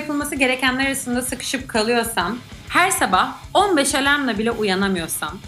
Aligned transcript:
yapılması 0.00 0.34
gerekenler 0.34 0.86
arasında 0.86 1.22
sıkışıp 1.22 1.68
kalıyorsan, 1.68 2.38
her 2.68 2.90
sabah 2.90 3.38
15 3.54 3.94
alarmla 3.94 4.38
bile 4.38 4.50
uyanamıyorsan, 4.50 5.38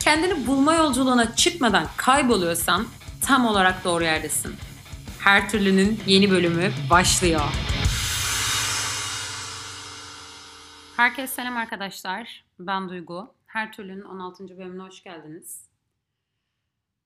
kendini 0.00 0.46
bulma 0.46 0.74
yolculuğuna 0.74 1.36
çıkmadan 1.36 1.86
kayboluyorsan 1.96 2.86
tam 3.26 3.46
olarak 3.46 3.84
doğru 3.84 4.04
yerdesin. 4.04 4.54
Her 5.18 5.50
türlünün 5.50 6.00
yeni 6.06 6.30
bölümü 6.30 6.70
başlıyor. 6.90 7.40
Herkese 10.96 11.34
selam 11.34 11.56
arkadaşlar. 11.56 12.44
Ben 12.58 12.88
Duygu. 12.88 13.34
Her 13.46 13.72
türlünün 13.72 14.02
16. 14.02 14.58
bölümüne 14.58 14.82
hoş 14.82 15.02
geldiniz. 15.02 15.68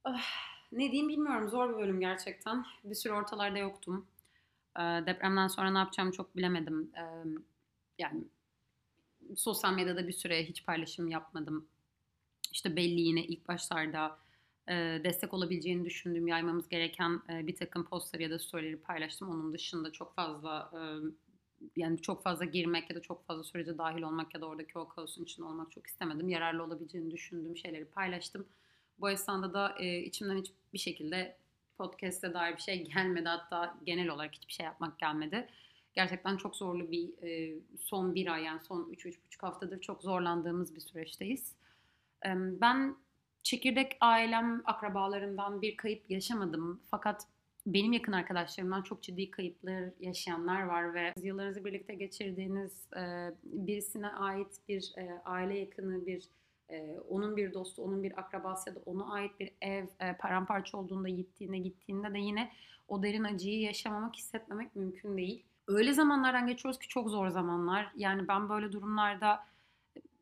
Ah, 0.04 0.22
ne 0.72 0.90
diyeyim 0.92 1.08
bilmiyorum. 1.08 1.48
Zor 1.48 1.68
bir 1.68 1.82
bölüm 1.82 2.00
gerçekten. 2.00 2.64
Bir 2.84 2.94
süre 2.94 3.12
ortalarda 3.12 3.58
yoktum. 3.58 4.06
Depremden 4.78 5.48
sonra 5.48 5.70
ne 5.70 5.78
yapacağımı 5.78 6.12
çok 6.12 6.36
bilemedim. 6.36 6.90
Yani 7.98 8.24
sosyal 9.36 9.72
medyada 9.72 10.08
bir 10.08 10.12
süre 10.12 10.44
hiç 10.44 10.66
paylaşım 10.66 11.08
yapmadım. 11.08 11.68
İşte 12.52 12.76
belli 12.76 13.00
yine 13.00 13.24
ilk 13.24 13.48
başlarda 13.48 14.18
destek 15.04 15.34
olabileceğini 15.34 15.84
düşündüğüm 15.84 16.28
yaymamız 16.28 16.68
gereken 16.68 17.20
bir 17.28 17.56
takım 17.56 17.84
postları 17.84 18.22
ya 18.22 18.30
da 18.30 18.38
storyleri 18.38 18.76
paylaştım. 18.76 19.30
Onun 19.30 19.52
dışında 19.52 19.92
çok 19.92 20.14
fazla 20.14 20.70
yani 21.76 21.98
çok 21.98 22.22
fazla 22.22 22.44
girmek 22.44 22.90
ya 22.90 22.96
da 22.96 23.02
çok 23.02 23.26
fazla 23.26 23.44
sürece 23.44 23.78
dahil 23.78 24.02
olmak 24.02 24.34
ya 24.34 24.40
da 24.40 24.46
oradaki 24.46 24.78
o 24.78 24.88
kaosun 24.88 25.24
içinde 25.24 25.46
olmak 25.46 25.72
çok 25.72 25.86
istemedim. 25.86 26.28
Yararlı 26.28 26.62
olabileceğini 26.62 27.10
düşündüğüm 27.10 27.56
şeyleri 27.56 27.84
paylaştım. 27.84 28.46
Bu 28.98 29.10
esnada 29.10 29.54
da 29.54 29.74
e, 29.78 29.98
içimden 29.98 30.38
hiçbir 30.38 30.78
şekilde 30.78 31.36
podcast'e 31.78 32.34
dair 32.34 32.56
bir 32.56 32.62
şey 32.62 32.84
gelmedi. 32.84 33.28
Hatta 33.28 33.76
genel 33.86 34.08
olarak 34.08 34.34
hiçbir 34.34 34.52
şey 34.52 34.66
yapmak 34.66 34.98
gelmedi. 34.98 35.48
Gerçekten 35.94 36.36
çok 36.36 36.56
zorlu 36.56 36.90
bir 36.90 37.22
e, 37.22 37.58
son 37.78 38.14
bir 38.14 38.26
ay 38.26 38.42
yani 38.42 38.60
son 38.60 38.92
3-3,5 38.92 39.16
haftadır 39.40 39.80
çok 39.80 40.02
zorlandığımız 40.02 40.74
bir 40.74 40.80
süreçteyiz. 40.80 41.54
E, 42.26 42.30
ben 42.36 42.96
çekirdek 43.42 43.96
ailem, 44.00 44.62
akrabalarımdan 44.64 45.62
bir 45.62 45.76
kayıp 45.76 46.10
yaşamadım. 46.10 46.80
Fakat 46.90 47.26
benim 47.66 47.92
yakın 47.92 48.12
arkadaşlarımdan 48.12 48.82
çok 48.82 49.02
ciddi 49.02 49.30
kayıplar 49.30 49.84
yaşayanlar 50.00 50.62
var 50.62 50.94
ve 50.94 51.12
yıllarınızı 51.22 51.64
birlikte 51.64 51.94
geçirdiğiniz 51.94 52.92
e, 52.96 53.34
birisine 53.44 54.08
ait 54.08 54.60
bir 54.68 54.92
e, 54.96 55.22
aile 55.24 55.58
yakını, 55.58 56.06
bir 56.06 56.28
e, 56.70 56.98
onun 57.08 57.36
bir 57.36 57.54
dostu, 57.54 57.82
onun 57.82 58.02
bir 58.02 58.20
akrabası 58.20 58.70
ya 58.70 58.76
da 58.76 58.80
ona 58.86 59.12
ait 59.12 59.40
bir 59.40 59.50
ev 59.60 59.86
e, 60.00 60.16
paramparça 60.16 60.78
olduğunda 60.78 61.08
gittiğinde 61.08 61.58
gittiğinde 61.58 62.14
de 62.14 62.18
yine 62.18 62.52
o 62.88 63.02
derin 63.02 63.24
acıyı 63.24 63.60
yaşamamak, 63.60 64.16
hissetmemek 64.16 64.76
mümkün 64.76 65.16
değil. 65.16 65.44
Öyle 65.66 65.92
zamanlardan 65.92 66.46
geçiyoruz 66.46 66.78
ki 66.78 66.88
çok 66.88 67.10
zor 67.10 67.28
zamanlar. 67.28 67.92
Yani 67.96 68.28
ben 68.28 68.48
böyle 68.48 68.72
durumlarda 68.72 69.44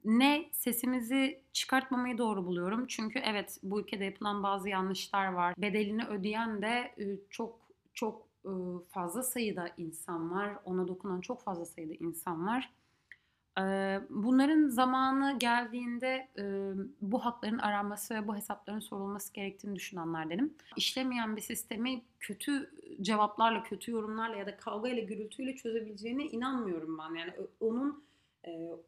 ne 0.04 0.48
sesimizi 0.52 1.42
çıkartmamayı 1.52 2.18
doğru 2.18 2.46
buluyorum. 2.46 2.86
Çünkü 2.86 3.18
evet 3.18 3.58
bu 3.62 3.80
ülkede 3.80 4.04
yapılan 4.04 4.42
bazı 4.42 4.68
yanlışlar 4.68 5.32
var. 5.32 5.54
Bedelini 5.58 6.04
ödeyen 6.04 6.62
de 6.62 6.94
çok 7.30 7.58
çok 7.94 8.26
fazla 8.90 9.22
sayıda 9.22 9.68
insan 9.76 10.30
var. 10.30 10.58
Ona 10.64 10.88
dokunan 10.88 11.20
çok 11.20 11.42
fazla 11.42 11.64
sayıda 11.64 11.94
insan 11.94 12.46
var. 12.46 12.72
Bunların 14.10 14.68
zamanı 14.68 15.38
geldiğinde 15.38 16.28
bu 17.00 17.24
hakların 17.24 17.58
aranması 17.58 18.14
ve 18.14 18.28
bu 18.28 18.36
hesapların 18.36 18.80
sorulması 18.80 19.32
gerektiğini 19.32 19.76
düşünenlerdenim. 19.76 20.54
İşlemeyen 20.76 21.36
bir 21.36 21.40
sistemi 21.40 22.02
kötü 22.20 22.70
cevaplarla, 23.02 23.62
kötü 23.62 23.92
yorumlarla 23.92 24.36
ya 24.36 24.46
da 24.46 24.56
kavga 24.56 24.88
ile 24.88 25.00
gürültüyle 25.00 25.56
çözebileceğine 25.56 26.24
inanmıyorum 26.24 26.98
ben. 26.98 27.14
Yani 27.14 27.32
onun 27.60 28.04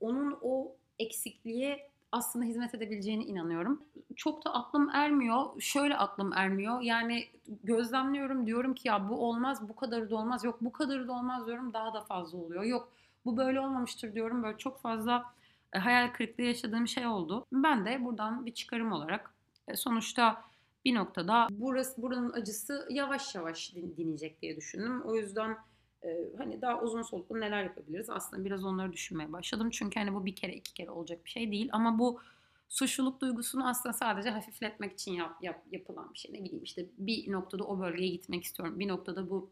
onun 0.01 0.39
o 0.43 0.73
eksikliğe 0.99 1.91
aslında 2.13 2.45
hizmet 2.45 2.75
edebileceğine 2.75 3.25
inanıyorum. 3.25 3.83
Çok 4.17 4.45
da 4.45 4.55
aklım 4.55 4.91
ermiyor. 4.91 5.61
Şöyle 5.61 5.97
aklım 5.97 6.33
ermiyor. 6.33 6.81
Yani 6.81 7.25
gözlemliyorum 7.65 8.47
diyorum 8.47 8.75
ki 8.75 8.89
ya 8.89 9.09
bu 9.09 9.29
olmaz, 9.29 9.69
bu 9.69 9.77
kadarı 9.77 10.11
da 10.11 10.17
olmaz. 10.17 10.45
Yok 10.45 10.59
bu 10.61 10.73
kadarı 10.73 11.09
da 11.09 11.13
olmaz 11.13 11.47
diyorum 11.47 11.73
daha 11.73 11.95
da 11.95 12.01
fazla 12.01 12.39
oluyor. 12.39 12.63
Yok 12.63 12.93
bu 13.25 13.37
böyle 13.37 13.61
olmamıştır 13.61 14.15
diyorum. 14.15 14.43
Böyle 14.43 14.59
çok 14.59 14.81
fazla 14.81 15.35
e, 15.73 15.79
hayal 15.79 16.13
kırıklığı 16.13 16.45
yaşadığım 16.45 16.89
şey 16.89 17.07
oldu. 17.07 17.47
Ben 17.53 17.87
de 17.87 18.05
buradan 18.05 18.47
bir 18.47 18.55
çıkarım 18.55 18.93
olarak 18.93 19.35
e, 19.69 19.77
sonuçta 19.77 20.45
bir 20.85 20.95
noktada 20.95 21.49
burası 21.51 22.03
buranın 22.03 22.33
acısı 22.33 22.87
yavaş 22.91 23.35
yavaş 23.35 23.75
dinecek 23.75 24.43
diye 24.43 24.57
düşündüm. 24.57 25.03
O 25.03 25.17
yüzden 25.17 25.57
e, 26.03 26.09
hani 26.39 26.63
daha 26.63 26.81
uzun 26.81 27.03
soluklu 27.03 27.41
neler 27.41 27.63
yapabiliriz? 27.63 28.11
Aslında 28.11 28.45
biraz 28.45 28.65
onları 28.65 28.93
düşünmeye 28.93 29.33
başladım. 29.33 29.71
Çünkü 29.71 30.01
hani 30.01 30.15
bu 30.15 30.27
bir 30.27 30.37
kere 30.37 30.55
iki 30.55 30.75
kere 30.75 30.91
olacak 30.91 31.25
bir 31.25 31.31
şey 31.31 31.51
değil. 31.51 31.69
Ama 31.73 31.99
bu 31.99 32.21
suçluluk 32.69 33.21
duygusunu 33.21 33.69
aslında 33.69 33.93
sadece 33.93 34.31
hafifletmek 34.31 34.93
için 34.93 35.13
yap, 35.13 35.37
yap, 35.43 35.63
yapılan 35.71 36.13
bir 36.13 36.19
şey. 36.19 36.33
Ne 36.33 36.45
bileyim 36.45 36.65
işte 36.65 36.87
bir 36.99 37.33
noktada 37.33 37.65
o 37.65 37.81
bölgeye 37.81 38.11
gitmek 38.11 38.45
istiyorum. 38.45 38.79
Bir 38.79 38.89
noktada 38.89 39.31
bu 39.31 39.51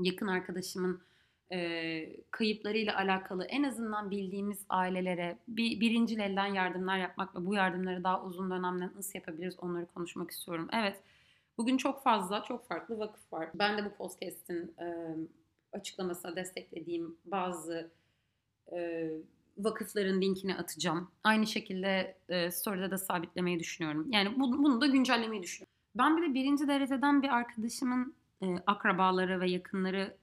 yakın 0.00 0.26
arkadaşımın 0.26 1.00
e, 1.52 2.20
kayıplarıyla 2.30 2.96
alakalı 2.96 3.44
en 3.44 3.62
azından 3.62 4.10
bildiğimiz 4.10 4.64
ailelere 4.68 5.38
bir 5.48 5.80
birincil 5.80 6.18
elden 6.18 6.54
yardımlar 6.54 6.98
yapmak 6.98 7.36
ve 7.36 7.46
bu 7.46 7.54
yardımları 7.54 8.04
daha 8.04 8.22
uzun 8.22 8.50
dönemde 8.50 8.84
nasıl 8.96 9.18
yapabiliriz 9.18 9.58
onları 9.58 9.86
konuşmak 9.86 10.30
istiyorum. 10.30 10.68
Evet 10.72 11.02
bugün 11.58 11.76
çok 11.76 12.02
fazla 12.02 12.42
çok 12.42 12.68
farklı 12.68 12.98
vakıf 12.98 13.32
var. 13.32 13.48
Ben 13.54 13.78
de 13.78 13.84
bu 13.84 13.94
podcast'in 13.94 14.74
e, 14.80 15.16
açıklamasına 15.72 16.36
desteklediğim 16.36 17.16
bazı 17.24 17.90
e, 18.72 19.10
vakıfların 19.58 20.20
linkini 20.20 20.56
atacağım. 20.56 21.10
Aynı 21.24 21.46
şekilde 21.46 22.16
e, 22.28 22.50
story'de 22.50 22.90
de 22.90 22.98
sabitlemeyi 22.98 23.60
düşünüyorum. 23.60 24.06
Yani 24.12 24.40
bu, 24.40 24.52
bunu 24.52 24.80
da 24.80 24.86
güncellemeyi 24.86 25.42
düşünüyorum. 25.42 25.72
Ben 25.94 26.16
bir 26.16 26.22
de 26.22 26.34
birinci 26.34 26.68
dereceden 26.68 27.22
bir 27.22 27.28
arkadaşımın 27.28 28.14
e, 28.42 28.46
akrabaları 28.66 29.40
ve 29.40 29.50
yakınları 29.50 30.16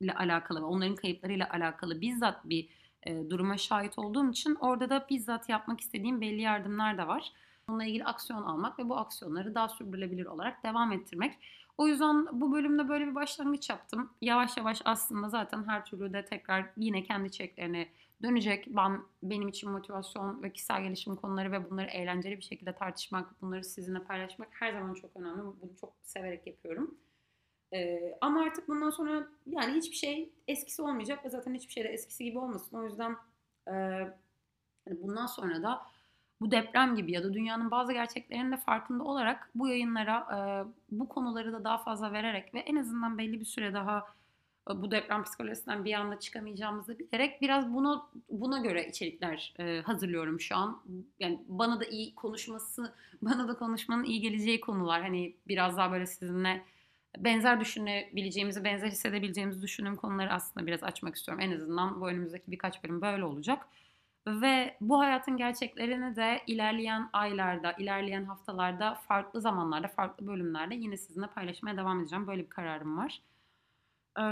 ile 0.00 0.14
alakalı 0.14 0.60
ve 0.60 0.64
onların 0.64 0.96
kayıplarıyla 0.96 1.50
alakalı 1.50 2.00
bizzat 2.00 2.48
bir 2.48 2.68
e, 3.02 3.30
duruma 3.30 3.58
şahit 3.58 3.98
olduğum 3.98 4.30
için 4.30 4.54
orada 4.54 4.90
da 4.90 5.06
bizzat 5.10 5.48
yapmak 5.48 5.80
istediğim 5.80 6.20
belli 6.20 6.40
yardımlar 6.40 6.98
da 6.98 7.08
var. 7.08 7.32
Onunla 7.68 7.84
ilgili 7.84 8.04
aksiyon 8.04 8.42
almak 8.42 8.78
ve 8.78 8.88
bu 8.88 8.96
aksiyonları 8.96 9.54
daha 9.54 9.68
sürdürülebilir 9.68 10.26
olarak 10.26 10.64
devam 10.64 10.92
ettirmek. 10.92 11.38
O 11.78 11.88
yüzden 11.88 12.40
bu 12.40 12.52
bölümde 12.52 12.88
böyle 12.88 13.06
bir 13.06 13.14
başlangıç 13.14 13.70
yaptım. 13.70 14.10
Yavaş 14.20 14.56
yavaş 14.56 14.82
aslında 14.84 15.28
zaten 15.28 15.68
her 15.68 15.84
türlü 15.84 16.12
de 16.12 16.24
tekrar 16.24 16.66
yine 16.76 17.02
kendi 17.02 17.30
çeklerine 17.30 17.88
dönecek. 18.22 18.66
Ben 18.68 19.02
benim 19.22 19.48
için 19.48 19.70
motivasyon 19.70 20.42
ve 20.42 20.52
kişisel 20.52 20.82
gelişim 20.82 21.16
konuları 21.16 21.52
ve 21.52 21.70
bunları 21.70 21.86
eğlenceli 21.86 22.36
bir 22.36 22.42
şekilde 22.42 22.72
tartışmak, 22.72 23.42
bunları 23.42 23.64
sizinle 23.64 23.98
paylaşmak 23.98 24.48
her 24.52 24.72
zaman 24.72 24.94
çok 24.94 25.16
önemli. 25.16 25.42
Bunu 25.42 25.76
çok 25.80 25.92
severek 26.02 26.46
yapıyorum. 26.46 26.94
Ee, 27.76 28.18
ama 28.20 28.42
artık 28.42 28.68
bundan 28.68 28.90
sonra 28.90 29.26
yani 29.46 29.74
hiçbir 29.74 29.96
şey 29.96 30.30
eskisi 30.48 30.82
olmayacak 30.82 31.24
ve 31.24 31.30
zaten 31.30 31.54
hiçbir 31.54 31.72
şey 31.72 31.84
de 31.84 31.88
eskisi 31.88 32.24
gibi 32.24 32.38
olmasın. 32.38 32.76
O 32.76 32.84
yüzden 32.84 33.16
e, 33.68 33.72
hani 34.84 35.02
bundan 35.02 35.26
sonra 35.26 35.62
da 35.62 35.82
bu 36.40 36.50
deprem 36.50 36.96
gibi 36.96 37.12
ya 37.12 37.24
da 37.24 37.34
dünyanın 37.34 37.70
bazı 37.70 37.92
gerçeklerinin 37.92 38.52
de 38.52 38.56
farkında 38.56 39.04
olarak 39.04 39.50
bu 39.54 39.68
yayınlara 39.68 40.18
e, 40.18 40.38
bu 40.90 41.08
konuları 41.08 41.52
da 41.52 41.64
daha 41.64 41.78
fazla 41.78 42.12
vererek 42.12 42.54
ve 42.54 42.58
en 42.58 42.76
azından 42.76 43.18
belli 43.18 43.40
bir 43.40 43.44
süre 43.44 43.74
daha 43.74 44.06
e, 44.70 44.82
bu 44.82 44.90
deprem 44.90 45.22
psikolojisinden 45.22 45.84
bir 45.84 45.92
anda 45.94 46.18
çıkamayacağımızı 46.20 46.98
bilerek 46.98 47.42
biraz 47.42 47.74
bunu 47.74 48.08
buna 48.30 48.58
göre 48.58 48.88
içerikler 48.88 49.54
e, 49.58 49.80
hazırlıyorum 49.80 50.40
şu 50.40 50.56
an. 50.56 50.82
Yani 51.20 51.40
bana 51.48 51.80
da 51.80 51.84
iyi 51.84 52.14
konuşması, 52.14 52.94
bana 53.22 53.48
da 53.48 53.58
konuşmanın 53.58 54.04
iyi 54.04 54.20
geleceği 54.20 54.60
konular. 54.60 55.02
Hani 55.02 55.36
biraz 55.48 55.76
daha 55.76 55.92
böyle 55.92 56.06
sizinle 56.06 56.64
benzer 57.18 57.60
düşünebileceğimizi, 57.60 58.64
benzer 58.64 58.88
hissedebileceğimizi 58.88 59.62
düşündüğüm 59.62 59.96
konuları 59.96 60.32
aslında 60.32 60.66
biraz 60.66 60.82
açmak 60.82 61.16
istiyorum. 61.16 61.44
En 61.44 61.52
azından 61.52 62.00
bu 62.00 62.08
önümüzdeki 62.08 62.50
birkaç 62.50 62.84
bölüm 62.84 63.00
böyle 63.00 63.24
olacak. 63.24 63.68
Ve 64.26 64.76
bu 64.80 65.00
hayatın 65.00 65.36
gerçeklerini 65.36 66.16
de 66.16 66.42
ilerleyen 66.46 67.10
aylarda, 67.12 67.72
ilerleyen 67.72 68.24
haftalarda, 68.24 68.94
farklı 68.94 69.40
zamanlarda, 69.40 69.88
farklı 69.88 70.26
bölümlerde 70.26 70.74
yine 70.74 70.96
sizinle 70.96 71.26
paylaşmaya 71.26 71.76
devam 71.76 72.00
edeceğim. 72.00 72.26
Böyle 72.26 72.42
bir 72.42 72.50
kararım 72.50 72.98
var. 72.98 73.22
Ee, 74.18 74.22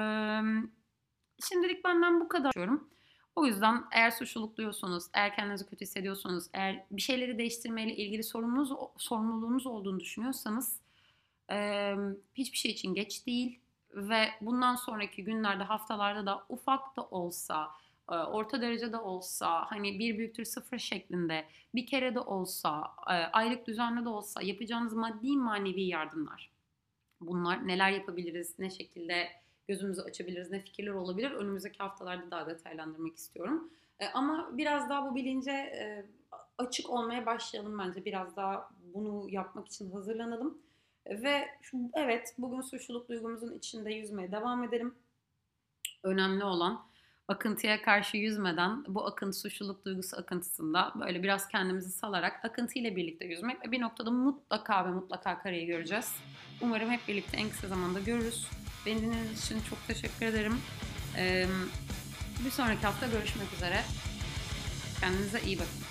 şimdilik 1.48 1.84
benden 1.84 2.20
bu 2.20 2.28
kadar 2.28 2.52
diyorum. 2.52 2.88
O 3.36 3.46
yüzden 3.46 3.84
eğer 3.92 4.10
suçluluk 4.10 4.56
duyuyorsunuz, 4.56 5.04
eğer 5.14 5.36
kendinizi 5.36 5.66
kötü 5.66 5.80
hissediyorsunuz, 5.80 6.44
eğer 6.52 6.84
bir 6.90 7.02
şeyleri 7.02 7.38
değiştirmeyle 7.38 7.96
ilgili 7.96 8.22
sorumluluğunuz, 8.22 8.90
sorumluluğunuz 8.98 9.66
olduğunu 9.66 10.00
düşünüyorsanız 10.00 10.80
e, 11.50 11.94
hiçbir 12.34 12.58
şey 12.58 12.70
için 12.70 12.94
geç 12.94 13.26
değil 13.26 13.60
ve 13.94 14.28
bundan 14.40 14.76
sonraki 14.76 15.24
günlerde, 15.24 15.64
haftalarda 15.64 16.26
da 16.26 16.44
ufak 16.48 16.96
da 16.96 17.02
olsa, 17.02 17.70
orta 18.08 18.60
derecede 18.60 18.96
olsa, 18.96 19.70
hani 19.70 19.98
bir 19.98 20.18
büyüktür 20.18 20.44
sıfır 20.44 20.78
şeklinde 20.78 21.44
bir 21.74 21.86
kere 21.86 22.14
de 22.14 22.20
olsa, 22.20 22.82
aylık 23.32 23.66
düzenli 23.66 24.04
de 24.04 24.08
olsa 24.08 24.42
yapacağınız 24.42 24.92
maddi 24.92 25.36
manevi 25.36 25.82
yardımlar. 25.82 26.50
Bunlar 27.20 27.68
neler 27.68 27.90
yapabiliriz, 27.90 28.58
ne 28.58 28.70
şekilde 28.70 29.28
gözümüzü 29.68 30.02
açabiliriz, 30.02 30.50
ne 30.50 30.60
fikirler 30.60 30.92
olabilir. 30.92 31.30
Önümüzdeki 31.30 31.78
haftalarda 31.78 32.30
daha 32.30 32.46
detaylandırmak 32.46 33.16
istiyorum. 33.16 33.70
Ama 34.14 34.50
biraz 34.52 34.88
daha 34.88 35.10
bu 35.10 35.14
bilince 35.14 35.74
açık 36.58 36.90
olmaya 36.90 37.26
başlayalım 37.26 37.78
bence. 37.78 38.04
Biraz 38.04 38.36
daha 38.36 38.70
bunu 38.94 39.30
yapmak 39.30 39.66
için 39.66 39.90
hazırlanalım. 39.90 40.58
Ve 41.06 41.48
evet 41.94 42.34
bugün 42.38 42.60
suçluluk 42.60 43.08
duygumuzun 43.08 43.52
içinde 43.52 43.94
yüzmeye 43.94 44.32
devam 44.32 44.64
edelim. 44.64 44.94
Önemli 46.02 46.44
olan 46.44 46.86
akıntıya 47.28 47.82
karşı 47.82 48.16
yüzmeden 48.16 48.84
bu 48.88 49.06
akıntı 49.06 49.38
suçluluk 49.38 49.84
duygusu 49.84 50.16
akıntısında 50.16 50.92
böyle 51.00 51.22
biraz 51.22 51.48
kendimizi 51.48 51.90
salarak 51.90 52.44
akıntıyla 52.44 52.96
birlikte 52.96 53.26
yüzmek 53.26 53.66
ve 53.66 53.72
bir 53.72 53.80
noktada 53.80 54.10
mutlaka 54.10 54.86
ve 54.86 54.90
mutlaka 54.90 55.38
kareyi 55.38 55.66
göreceğiz. 55.66 56.16
Umarım 56.60 56.90
hep 56.90 57.08
birlikte 57.08 57.36
en 57.36 57.50
kısa 57.50 57.68
zamanda 57.68 58.00
görürüz. 58.00 58.48
Beni 58.86 59.02
dinlediğiniz 59.02 59.44
için 59.44 59.60
çok 59.60 59.86
teşekkür 59.86 60.26
ederim. 60.26 60.60
Ee, 61.16 61.46
bir 62.44 62.50
sonraki 62.50 62.82
hafta 62.82 63.06
görüşmek 63.06 63.52
üzere. 63.52 63.80
Kendinize 65.00 65.40
iyi 65.40 65.58
bakın. 65.58 65.83